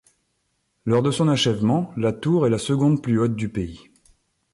[0.83, 3.91] Lors de son achèvement, la tour est la seconde plus haute du pays.